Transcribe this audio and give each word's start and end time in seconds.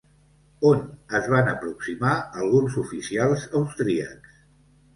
On 0.69 0.79
es 1.19 1.27
van 1.33 1.51
aproximar 1.51 2.15
alguns 2.41 2.81
oficials 2.85 3.47
austríacs? 3.63 4.45